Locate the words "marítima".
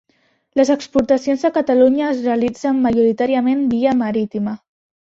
4.05-4.61